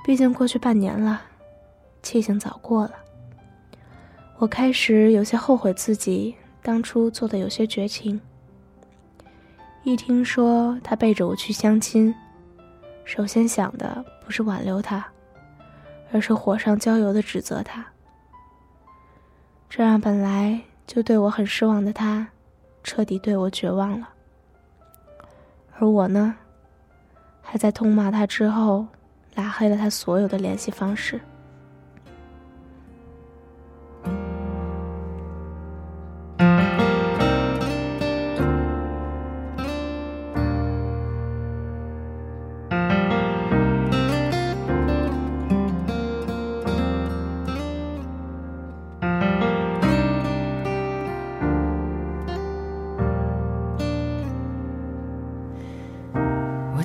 [0.03, 1.21] 毕竟过去半年了，
[2.03, 2.93] 气性早过了。
[4.37, 8.19] 我开始有些后悔自己当初做的有些绝情。
[9.83, 12.13] 一听说他背着我去相亲，
[13.03, 15.05] 首先想的不是挽留他，
[16.11, 17.85] 而是火上浇油的指责他。
[19.69, 22.27] 这让本来就对我很失望的他，
[22.83, 24.09] 彻底对我绝望了。
[25.79, 26.35] 而我呢，
[27.41, 28.85] 还在痛骂他之后，
[29.35, 31.19] 拉黑了他所有的联系方式。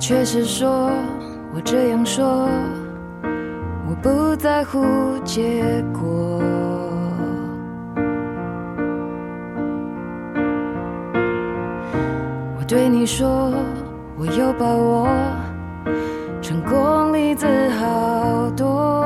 [0.08, 0.90] 却是说，
[1.54, 2.48] 我这样说，
[3.86, 4.82] 我不在乎
[5.22, 6.40] 结果。
[12.56, 13.52] 我对你说，
[14.16, 15.08] 我有把握，
[16.40, 17.46] 成功例子
[17.78, 19.04] 好多。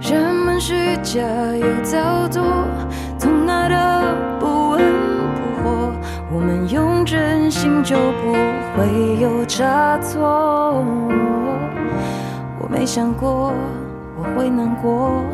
[0.00, 2.42] 人们虚假又造作，
[7.90, 8.32] 就不
[8.76, 10.84] 会有差错。
[12.60, 13.52] 我没想过
[14.16, 15.24] 我会难过，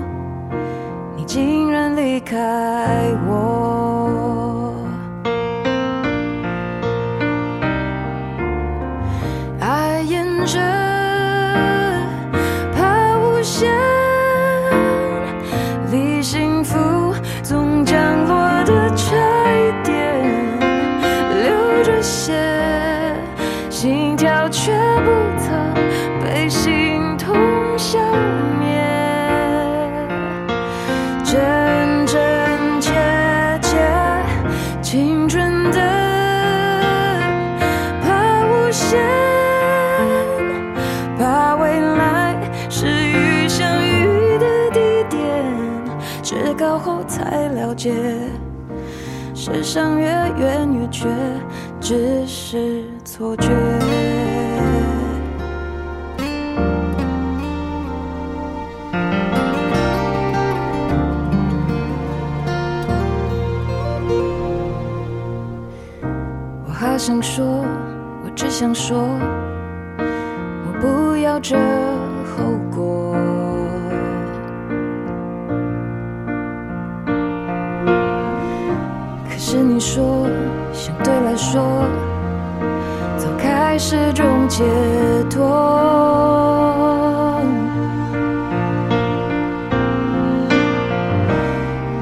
[1.15, 2.39] 你竟然离开
[3.29, 3.76] 我。
[47.77, 47.93] 解，
[49.35, 51.07] 世上越远越绝。
[51.79, 53.49] 只是错觉。
[66.65, 67.45] 我好想说，
[68.25, 68.99] 我只想说，
[69.99, 71.57] 我不要这
[79.87, 80.27] 说。
[80.73, 81.63] 相对来说，
[83.17, 84.65] 早开始种解
[85.31, 85.41] 脱。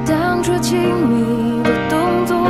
[0.05, 2.47] 当初亲密的动作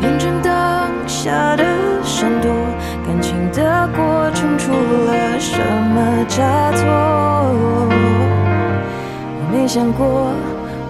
[0.00, 1.64] 变成当下的
[2.02, 2.50] 闪躲，
[3.06, 6.86] 感情的过程出了什么差错？
[9.38, 10.32] 我没想过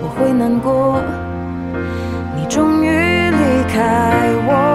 [0.03, 1.03] 我会难过，
[3.73, 3.81] 开
[4.47, 4.72] 我，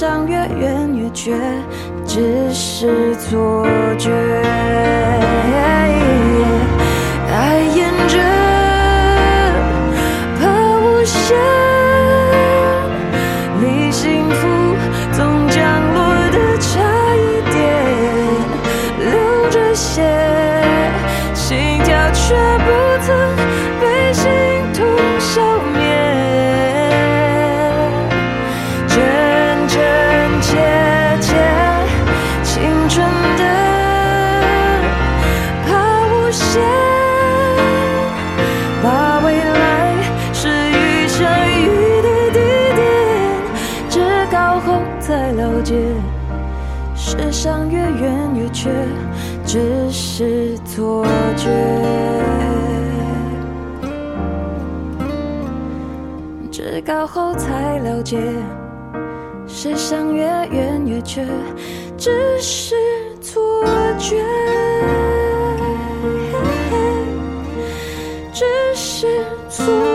[0.00, 1.36] 伤越远越绝，
[2.06, 3.66] 只是错
[3.98, 4.49] 觉。
[56.60, 58.18] 知高后才了解，
[59.46, 61.26] 世上越远越缺，
[61.96, 62.74] 只是
[63.18, 63.64] 错
[63.98, 64.22] 觉。
[68.30, 68.44] 只
[68.74, 69.89] 是错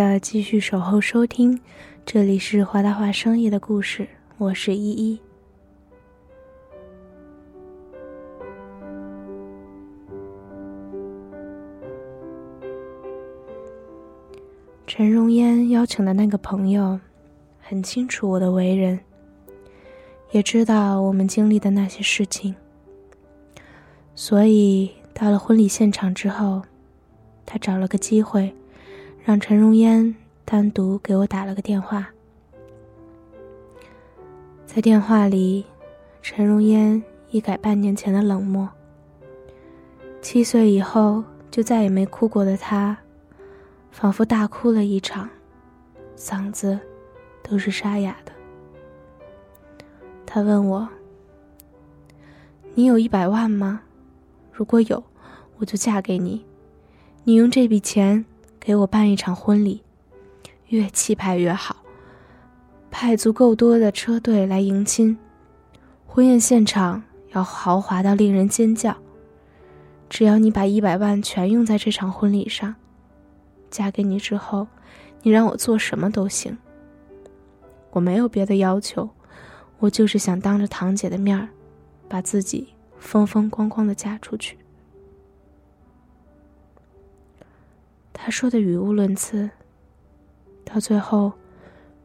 [0.00, 1.60] 的继续守候收听，
[2.06, 5.20] 这里是华大华生意的故事，我是依依。
[14.86, 16.98] 陈荣烟邀请的那个朋友，
[17.60, 18.98] 很清楚我的为人，
[20.30, 22.54] 也知道我们经历的那些事情，
[24.14, 26.62] 所以到了婚礼现场之后，
[27.44, 28.50] 他找了个机会。
[29.30, 30.12] 让陈荣烟
[30.44, 32.10] 单独给我打了个电话，
[34.66, 35.64] 在电话里，
[36.20, 37.00] 陈荣烟
[37.30, 38.68] 一改半年前的冷漠。
[40.20, 42.98] 七岁以后就再也没哭过的他，
[43.92, 45.30] 仿佛大哭了一场，
[46.16, 46.76] 嗓子
[47.40, 48.32] 都是沙哑的。
[50.26, 50.88] 他问我
[52.74, 53.82] ：“你有一百万吗？
[54.50, 55.00] 如果有，
[55.58, 56.44] 我就嫁给你。
[57.22, 58.24] 你用这笔钱。”
[58.60, 59.82] 给我办一场婚礼，
[60.68, 61.76] 越气派越好，
[62.90, 65.16] 派足够多的车队来迎亲，
[66.06, 67.02] 婚宴现场
[67.32, 68.94] 要豪华到令人尖叫。
[70.10, 72.74] 只要你把一百万全用在这场婚礼上，
[73.70, 74.66] 嫁给你之后，
[75.22, 76.58] 你让我做什么都行。
[77.92, 79.08] 我没有别的要求，
[79.78, 81.48] 我就是想当着堂姐的面儿，
[82.08, 84.58] 把自己风风光光的嫁出去。
[88.22, 89.48] 他说的语无伦次，
[90.62, 91.32] 到最后，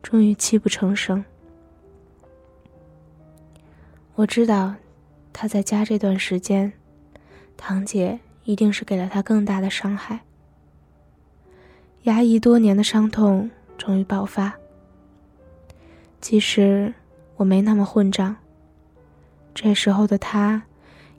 [0.02, 1.24] 终于泣不成声。
[4.16, 4.74] 我知道，
[5.34, 6.72] 他在家这段时间，
[7.58, 10.22] 堂姐一定是给了他更大的伤害。
[12.04, 14.56] 压抑多年的伤痛终于爆发。
[16.22, 16.94] 即使
[17.36, 18.38] 我没那么混账，
[19.54, 20.64] 这时候的他，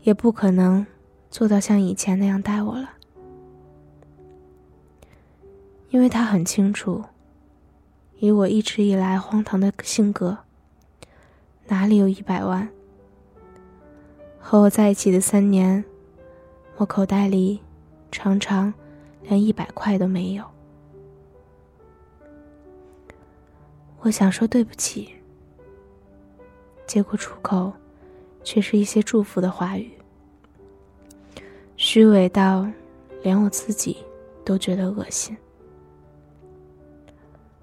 [0.05, 0.87] 也不可能
[1.31, 2.96] 做到像以前那样待我了。
[5.91, 7.05] 因为他很清楚，
[8.19, 10.37] 以我一直以来荒唐的性格，
[11.69, 12.69] 哪里有一百万？
[14.39, 15.85] 和我在一起的三年，
[16.77, 17.61] 我口袋里
[18.11, 18.73] 常常
[19.23, 20.45] 连一百块都没有。
[24.01, 25.09] 我想说对不起，
[26.87, 27.73] 结果出口
[28.45, 29.91] 却是一些祝福的话语，
[31.77, 32.69] 虚伪到
[33.23, 33.97] 连我自己
[34.45, 35.37] 都觉得恶心。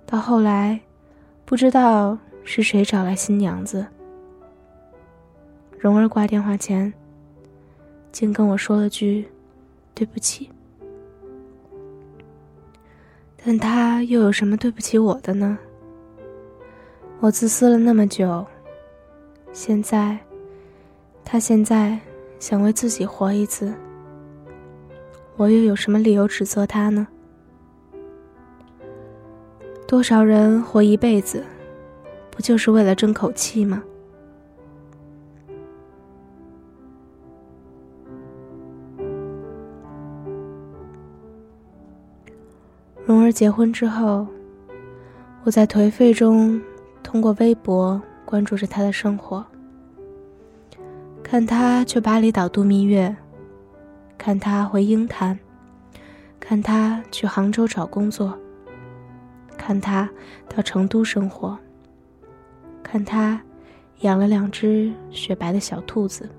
[0.05, 0.79] 到后来，
[1.45, 3.85] 不知道是谁找来新娘子。
[5.79, 6.93] 蓉儿挂电话前，
[8.11, 9.27] 竟跟我说了句
[9.93, 10.49] ：“对不起。”
[13.45, 15.57] 但他又有什么对不起我的呢？
[17.19, 18.45] 我自私了那么久，
[19.51, 20.17] 现在，
[21.25, 21.99] 他现在
[22.39, 23.73] 想为自己活一次，
[25.35, 27.07] 我又有什么理由指责他呢？
[29.85, 31.43] 多少人活一辈子，
[32.31, 33.83] 不就是为了争口气吗？
[43.05, 44.25] 蓉儿结婚之后，
[45.43, 46.59] 我在颓废中
[47.03, 49.45] 通过微博关注着她的生活，
[51.21, 53.15] 看她去巴厘岛度蜜月，
[54.17, 55.37] 看她回鹰潭，
[56.39, 58.39] 看她去杭州找工作。
[59.57, 60.09] 看他
[60.49, 61.57] 到成都生活，
[62.81, 63.41] 看他
[64.01, 66.29] 养了两只雪白的小兔子。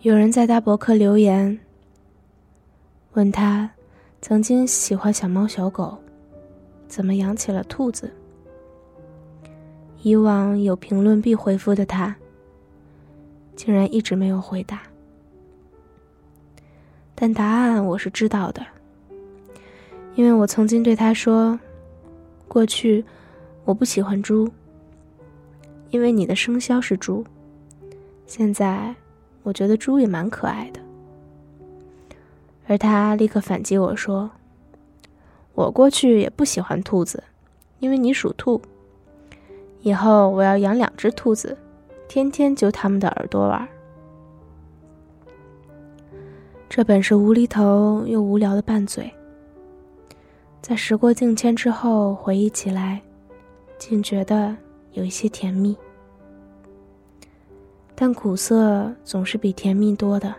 [0.00, 1.58] 有人在他博客留言，
[3.12, 3.70] 问他
[4.22, 5.98] 曾经喜欢小猫小狗，
[6.86, 8.10] 怎么养起了兔子？
[10.02, 12.14] 以往有评论必回复的他，
[13.56, 14.82] 竟然一直没有回答。
[17.14, 18.64] 但答案我是知道的。
[20.16, 21.58] 因为我曾经对他说
[22.48, 23.04] ：“过去
[23.64, 24.50] 我不喜欢猪，
[25.90, 27.24] 因为你的生肖是猪，
[28.26, 28.94] 现在
[29.42, 30.80] 我觉得猪也蛮可爱的。
[32.66, 34.30] 而他立刻反击我说
[35.54, 37.22] ：“我过去也不喜欢兔子，
[37.78, 38.60] 因为你属兔。
[39.82, 41.56] 以后我要养两只兔子，
[42.08, 43.68] 天天揪它们的耳朵玩。”
[46.70, 49.12] 这本是无厘头又无聊的拌嘴，
[50.60, 53.00] 在时过境迁之后回忆起来，
[53.78, 54.56] 竟觉得
[54.92, 55.76] 有一些甜蜜。
[57.94, 60.34] 但苦涩总是比甜蜜多的。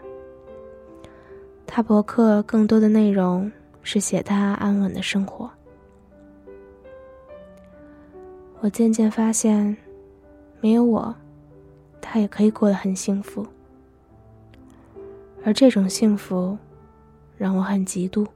[1.66, 3.52] 他博客更多的内容
[3.84, 5.50] 是写他安稳的生活。
[8.60, 9.76] 我渐渐发现，
[10.60, 11.16] 没有我，
[12.02, 13.46] 他也可以过得很幸福。
[15.44, 16.58] 而这种幸福，
[17.38, 18.28] 让我很嫉妒。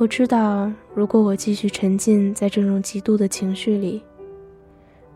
[0.00, 4.02] 我知道，如果我继续沉浸在这种极度的情绪里，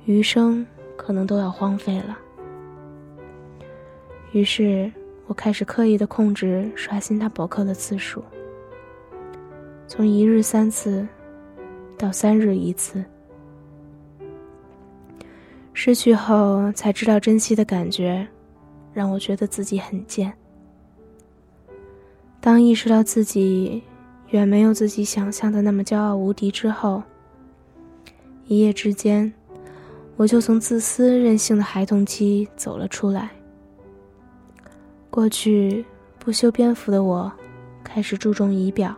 [0.05, 2.19] 余生可能都要荒废了。
[4.33, 4.93] 于是。
[5.27, 8.23] 我开始刻意的控制刷新他博客的次数，
[9.87, 11.09] 从一日三次，
[11.97, 13.03] 到三日一次。
[15.73, 18.29] 失去后才知道珍惜的感觉，
[18.93, 20.31] 让我觉得自己很贱。
[22.39, 23.83] 当意识到自己
[24.35, 27.01] 远没有自己想象的那么骄傲无敌之后，
[28.49, 29.33] 一夜之间，
[30.17, 33.31] 我就从自私任性的孩童期走了出来。
[35.09, 35.85] 过去
[36.19, 37.31] 不修边幅的我，
[37.85, 38.93] 开始注重仪表；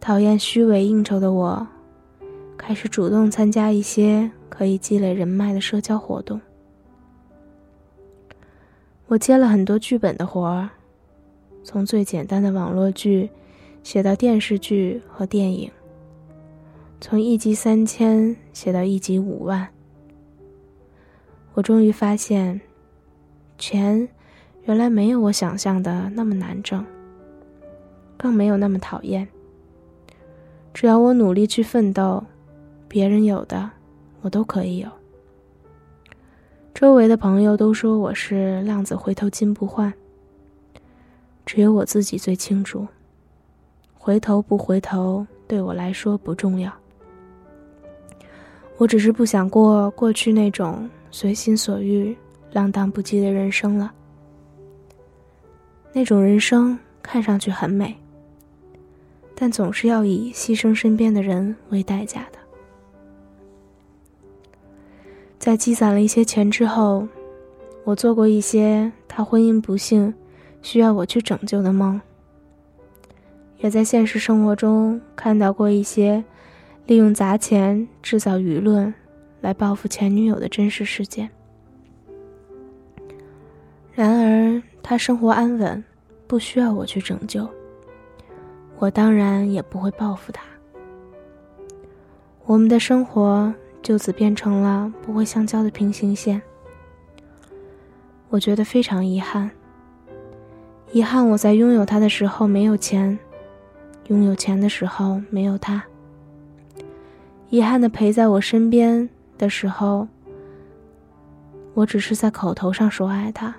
[0.00, 1.66] 讨厌虚伪应酬的我，
[2.56, 6.40] 开始主动参加一些可以积累人脉的社交活动。
[9.08, 10.70] 我接了很多剧本的活儿，
[11.64, 13.28] 从最简单的网络剧
[13.82, 15.70] 写到电视剧和电影，
[17.00, 19.68] 从一集三千写到一集五万。
[21.54, 22.60] 我终于发现，
[23.58, 24.08] 钱。
[24.64, 26.86] 原来没有我想象的那么难挣，
[28.16, 29.26] 更没有那么讨厌。
[30.72, 32.22] 只要我努力去奋斗，
[32.86, 33.68] 别人有的
[34.20, 34.88] 我都可以有。
[36.72, 39.92] 周围的朋友都说我是浪子回头金不换，
[41.44, 42.86] 只有我自己最清楚，
[44.04, 46.72] 回头不回头对我来说不重要。
[48.76, 52.16] 我只是不想过过去那种随心所欲、
[52.52, 53.92] 浪荡不羁的人生了。
[55.92, 57.96] 那种人生看上去很美，
[59.36, 62.38] 但总是要以牺牲身边的人为代价的。
[65.38, 67.06] 在积攒了一些钱之后，
[67.84, 70.12] 我做过一些他婚姻不幸
[70.60, 72.00] 需要我去拯救的梦，
[73.62, 76.22] 也在现实生活中看到过一些
[76.84, 78.92] 利用砸钱制造舆论
[79.40, 81.30] 来报复前女友的真实事件。
[83.94, 84.62] 然而。
[84.84, 85.82] 他生活安稳，
[86.26, 87.48] 不需要我去拯救。
[88.78, 90.42] 我当然也不会报复他。
[92.44, 96.42] 我们的生活就此变成了不会相交的平行线。
[98.28, 99.48] 我觉得非常遗憾。
[100.90, 103.16] 遗憾我在拥有他的时候没有钱，
[104.12, 105.82] 拥有钱的时候没有他。
[107.48, 109.08] 遗憾的陪在我身边
[109.38, 110.06] 的时候，
[111.72, 113.54] 我只是在口头上说爱他。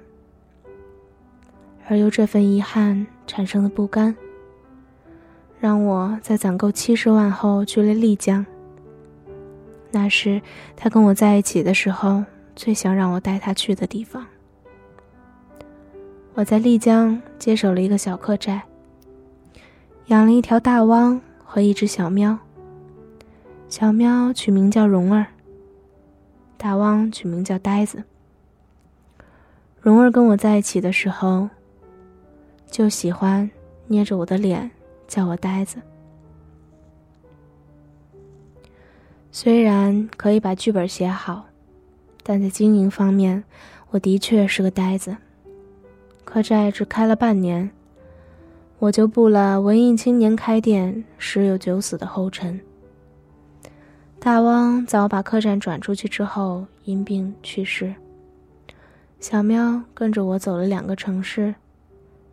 [1.88, 4.16] 而由这份遗憾产生的不甘，
[5.60, 8.46] 让我在攒够七十万后去了丽江。
[9.92, 10.40] 那是
[10.76, 12.24] 他跟我在一起的时候
[12.56, 14.26] 最想让我带他去的地方。
[16.36, 18.62] 我在丽江接手了一个小客栈，
[20.08, 22.38] 养了一条大汪和一只小喵。
[23.68, 25.26] 小喵取名叫蓉儿，
[26.58, 28.04] 大汪取名叫呆子。
[29.82, 31.50] 蓉儿跟我在一起的时候。
[32.74, 33.48] 就喜欢
[33.86, 34.72] 捏着我的脸，
[35.08, 35.78] 叫我呆子。
[39.32, 41.46] 虽然可以把剧本写好，
[42.24, 43.44] 但在经营方面，
[43.92, 45.16] 我的确是个呆子。
[46.26, 47.70] 客栈只开了半年，
[48.84, 52.60] 我就步了文艺青年开店十有九死的后尘。
[54.20, 57.96] 大汪在我把客栈转出去之后因病去世，
[59.22, 61.56] 小喵跟着我走了两个城市。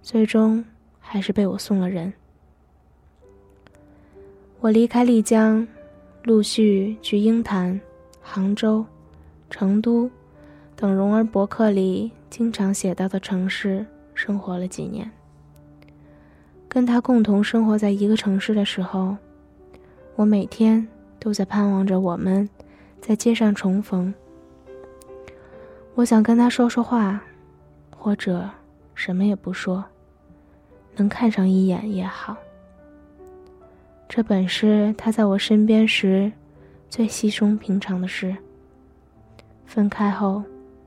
[0.03, 0.65] 最终
[0.99, 2.13] 还是被我送了人。
[4.59, 5.65] 我离开丽江，
[6.25, 7.81] 陆续去鹰潭、
[8.21, 8.85] 杭州、
[9.51, 10.11] 成都
[10.75, 13.87] 等蓉儿博客里经常写到的城市
[14.17, 15.09] 生活了几年。
[16.71, 19.17] 跟他共同生活在一个城市的时候，
[20.15, 20.87] 我每天
[21.19, 22.49] 都在盼望着我们
[23.01, 24.15] 在街上重逢。
[25.97, 27.21] 我想跟他说说话，
[27.91, 28.49] 或者
[28.95, 29.85] 什么也不说，
[30.95, 32.37] 能看上一眼也好。
[34.09, 36.31] 这本是他在我身边时
[36.89, 38.37] 最稀松平常的事。
[39.67, 40.45] 分开后，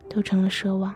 [0.10, 0.96] 都成了奢望。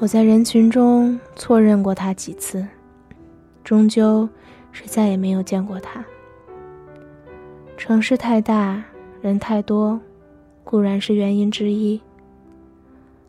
[0.00, 2.64] 我在人群中错认过他几次，
[3.64, 4.28] 终究
[4.70, 6.04] 是再也没有见过他。
[7.76, 8.80] 城市太大，
[9.20, 10.00] 人太多，
[10.62, 12.00] 固然是原因之一。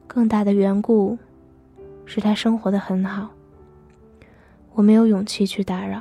[0.06, 1.18] 更大的缘故，
[2.06, 3.30] 是他生活的很好，
[4.76, 6.00] 我没有勇气去打扰。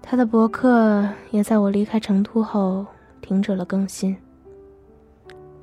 [0.00, 2.86] 他的博客也在我离开成都后
[3.20, 4.16] 停止了更新。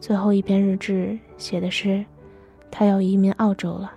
[0.01, 2.03] 最后一篇日志写的是。
[2.77, 3.89] 他要移民澳洲了。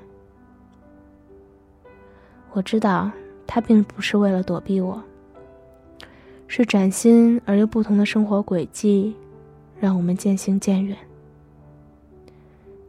[2.52, 3.10] 我知道
[3.44, 5.02] 他并不是为了躲避我，
[6.46, 9.16] 是崭新而又不同的生活轨迹，
[9.80, 10.96] 让我们渐行渐远。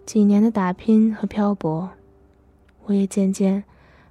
[0.06, 1.90] 几年的打拼和漂泊，
[2.86, 3.64] 我也渐渐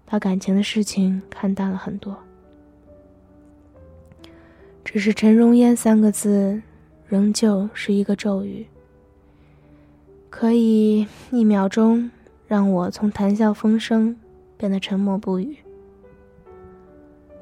[0.04, 2.16] 把感情的事情看淡了很多。
[4.84, 6.60] 只是陈荣烟三个字，
[7.06, 8.66] 仍旧是一个咒语。
[10.30, 12.10] 可以一秒钟
[12.46, 14.16] 让我从谈笑风生
[14.56, 15.56] 变得沉默不语。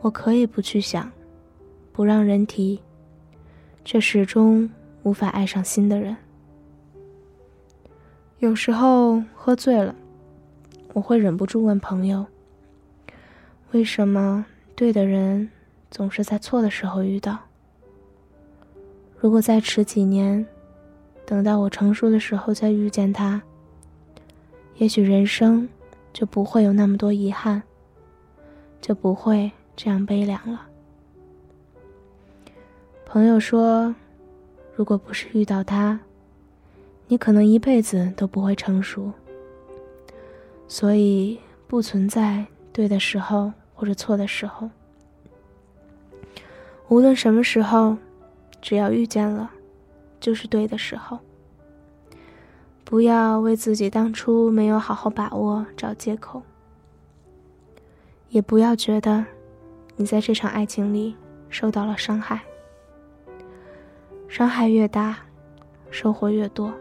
[0.01, 1.11] 我可以不去想，
[1.93, 2.80] 不让人提，
[3.84, 4.70] 却始终
[5.03, 6.16] 无法爱上新的人。
[8.39, 9.95] 有时候喝醉了，
[10.93, 12.24] 我会忍不住问朋友：
[13.72, 15.51] 为什么对的人
[15.91, 17.39] 总是在错的时候遇到？
[19.18, 20.47] 如果再迟几年？
[21.27, 23.43] 等到我成熟的时候再遇见他，
[24.77, 25.68] 也许人生
[26.12, 27.61] 就不会有那么多遗憾，
[28.81, 30.68] 就不会这样悲凉了。
[33.05, 33.93] 朋友说，
[34.77, 35.99] 如果不是遇到他，
[37.09, 39.12] 你可能一辈子都不会成熟。
[40.68, 44.70] 所以不存在对的时候或者错的时候，
[46.89, 47.97] 无论什么时候，
[48.62, 49.51] 只要遇见了。
[50.27, 51.20] 就是对的时候。
[52.83, 56.43] 不要为自己当初没有好好把握找借口，
[58.31, 59.24] 也不要觉得
[59.95, 61.14] 你在这场爱情里
[61.49, 62.43] 受到了伤害。
[64.27, 65.16] 伤害越大，
[65.93, 66.74] 收获越多。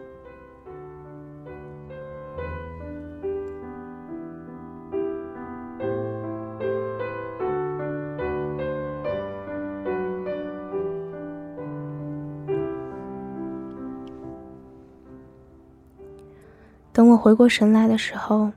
[17.16, 18.50] 回过神来的时候，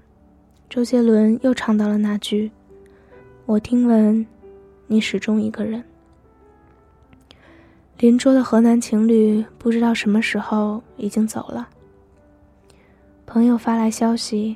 [0.70, 2.52] 周杰伦又唱到了那句
[3.46, 4.26] ：“我听闻，
[4.88, 5.84] 你始终一个人。”
[7.98, 11.68] 邻桌的河南情侣不知道什么时候已经走了。
[13.26, 14.56] 朋友发来消息，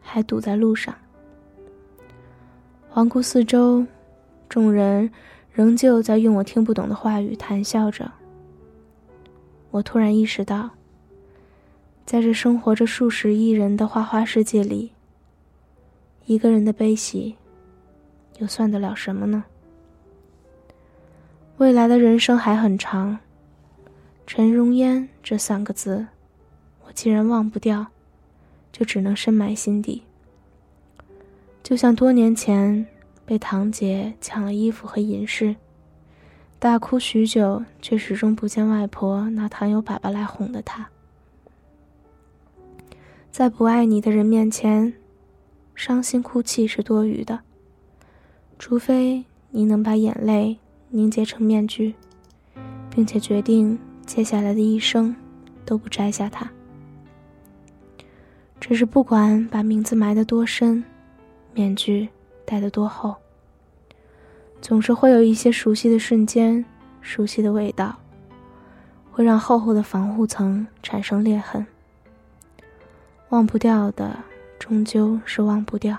[0.00, 0.94] 还堵在路上。
[2.88, 3.84] 环顾四周，
[4.48, 5.10] 众人
[5.52, 8.10] 仍旧在用我听不懂的话语谈笑着。
[9.70, 10.70] 我突然意识到。
[12.08, 14.92] 在这生活着数十亿人的花花世界里，
[16.24, 17.36] 一个人的悲喜，
[18.38, 19.44] 又算得了什么呢？
[21.58, 23.18] 未来的人生还很长。
[24.26, 26.06] 陈荣烟这三个字，
[26.86, 27.88] 我既然忘不掉，
[28.72, 30.02] 就只能深埋心底。
[31.62, 32.86] 就像多年前
[33.26, 35.56] 被堂姐抢了衣服和银饰，
[36.58, 40.88] 大哭许久，却始终不见外婆拿糖油粑粑来哄的他。
[43.38, 44.92] 在不爱你的人面前，
[45.76, 47.38] 伤心哭泣是多余的。
[48.58, 50.58] 除非你能把眼泪
[50.88, 51.94] 凝结成面具，
[52.90, 55.14] 并且决定接下来的一生
[55.64, 56.50] 都不摘下它。
[58.58, 60.82] 只是不管把名字埋得多深，
[61.54, 62.08] 面具
[62.44, 63.14] 戴得多厚，
[64.60, 66.64] 总是会有一些熟悉的瞬间、
[67.00, 67.94] 熟悉的味道，
[69.12, 71.64] 会让厚厚的防护层产生裂痕。
[73.30, 74.16] 忘不掉的，
[74.58, 75.94] 终究是忘不掉；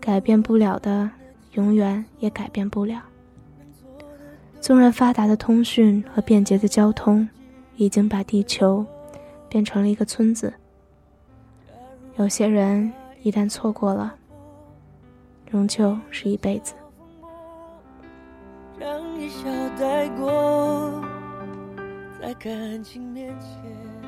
[0.00, 1.10] 改变不了的，
[1.52, 3.02] 永远也改变不了。
[4.60, 7.28] 纵然发达的通讯和便捷的交通，
[7.76, 8.84] 已经把地球
[9.48, 10.52] 变成了一个村子。
[12.16, 12.90] 有些人
[13.22, 14.14] 一旦错过了，
[15.50, 16.72] 终究是一辈子。
[18.78, 19.44] 让一笑
[19.78, 21.04] 带过，
[22.20, 23.99] 在感情面前。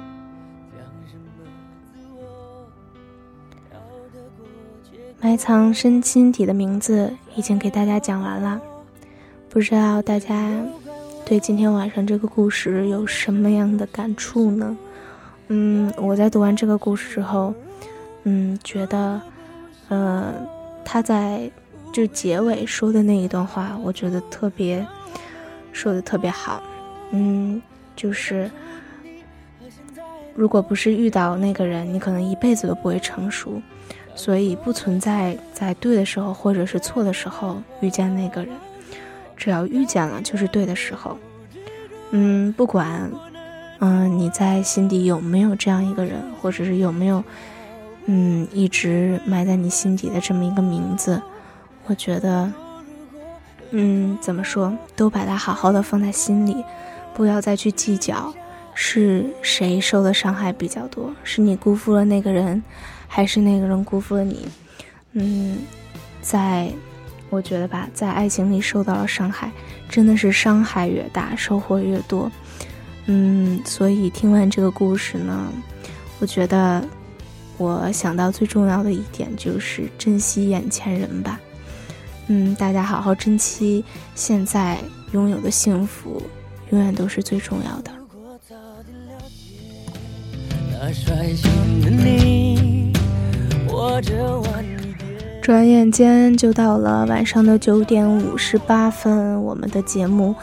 [5.25, 8.61] 埋藏深心底的名字已经给大家讲完了，
[9.49, 10.51] 不知道大家
[11.25, 14.77] 对今天晚上这个故事有什么样的感触呢？
[15.47, 17.55] 嗯，我在读完这个故事之后，
[18.25, 19.23] 嗯，觉得，
[19.91, 20.35] 呃，
[20.85, 21.49] 他在
[21.93, 24.85] 就结尾说的那一段话，我觉得特别
[25.73, 26.61] 说的特别好。
[27.12, 27.62] 嗯，
[27.95, 28.51] 就是
[30.35, 33.62] 如果不是遇到那个人，你可能一辈子都不会成熟。
[34.15, 38.55] 所以不存在在对的时候或者是错的时候遇见那个人，
[39.37, 41.17] 只要遇见了就是对的时候。
[42.11, 43.11] 嗯，不管，
[43.79, 47.25] 嗯，你在心底有没有这样一个人，或者是有没有，
[48.05, 51.23] 嗯，一直埋在你心底的这么一个名字，
[51.87, 52.53] 我觉得，
[53.71, 56.63] 嗯，怎么说，都把它好好的放在心里，
[57.15, 58.33] 不要再去计较
[58.75, 62.63] 是谁受的伤害比较多，是你辜负了那个人。
[63.15, 64.49] 还是那个人辜负了你，
[65.13, 65.59] 嗯，
[66.23, 66.73] 在，
[67.29, 69.53] 我觉得吧，在爱情里受到了伤害，
[69.87, 72.33] 真的是伤害越大，收获越多，
[73.05, 75.53] 嗯，所以听完这个故事呢，
[76.21, 76.83] 我觉得
[77.59, 81.39] 我想到最重要的一点就是珍惜眼前人吧，
[82.29, 83.85] 嗯，大家好好珍惜
[84.15, 84.79] 现在
[85.13, 86.23] 拥有的幸福，
[86.71, 87.93] 永远都是最重要的。
[95.43, 100.35] 转眼间就到了晚上的九点五十八分，我们的节目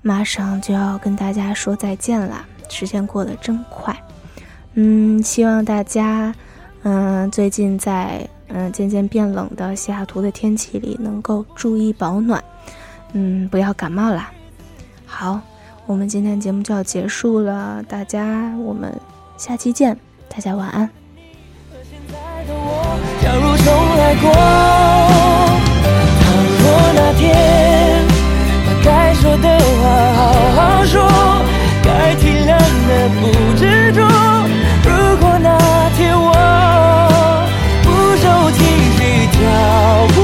[0.00, 2.44] 马上就要跟大家说再见啦！
[2.68, 3.94] 时间过得真快，
[4.74, 6.34] 嗯，希望大家，
[6.84, 12.42] 嗯，最近在嗯渐渐变冷的西雅图的天气里能够注意保暖，
[13.12, 14.32] 嗯，不要感冒啦。
[15.04, 15.38] 好，
[15.86, 18.92] 我们今天节目就要结束了，大家我们
[19.36, 21.05] 下期见，大家晚安。
[23.66, 24.30] 重来过，
[26.22, 26.24] 倘
[26.62, 26.64] 若
[26.94, 27.26] 那天
[28.64, 29.48] 把该说的
[29.82, 29.82] 话
[30.14, 30.20] 好
[30.54, 30.94] 好说，
[31.82, 32.52] 该体谅
[32.86, 33.20] 的不
[33.58, 33.98] 执着。
[34.84, 35.50] 如果那
[35.96, 36.30] 天我
[37.82, 37.90] 不
[38.22, 38.62] 受情
[38.94, 38.98] 绪
[39.34, 39.36] 挑
[40.14, 40.16] 拨，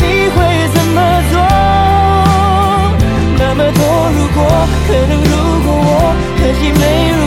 [0.00, 0.04] 你
[0.34, 0.36] 会
[0.74, 0.98] 怎么
[1.30, 1.34] 做？
[3.38, 3.80] 那么多
[4.16, 4.42] 如果，
[4.88, 5.30] 可能如
[5.62, 5.88] 果我，
[6.36, 6.82] 可惜没
[7.14, 7.22] 如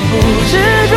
[0.00, 0.93] 不知